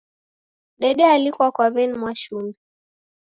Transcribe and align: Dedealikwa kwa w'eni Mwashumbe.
Dedealikwa 0.81 1.47
kwa 1.55 1.67
w'eni 1.73 1.95
Mwashumbe. 2.01 2.57